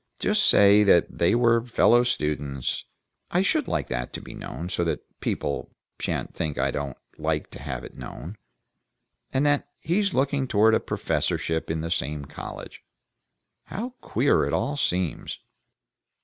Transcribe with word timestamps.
Just 0.17 0.49
say 0.49 0.83
that 0.83 1.19
they 1.19 1.35
were 1.35 1.63
fellow 1.63 2.03
students 2.03 2.85
I 3.29 3.43
should 3.43 3.67
like 3.67 3.87
that 3.89 4.13
to 4.13 4.19
be 4.19 4.33
known, 4.33 4.67
so 4.67 4.83
that 4.83 5.05
people 5.19 5.75
sha'n't 5.99 6.33
think 6.33 6.57
I 6.57 6.71
don't 6.71 6.97
like 7.19 7.51
to 7.51 7.61
have 7.61 7.83
it 7.83 7.93
known 7.95 8.35
and 9.31 9.45
that 9.45 9.67
he's 9.79 10.15
looking 10.15 10.47
forward 10.47 10.71
to 10.71 10.77
a 10.77 10.79
professorship 10.79 11.69
in 11.69 11.81
the 11.81 11.91
same 11.91 12.25
college 12.25 12.81
How 13.65 13.89
queer 14.01 14.43
it 14.47 14.53
all 14.53 14.75
seems!" 14.75 15.37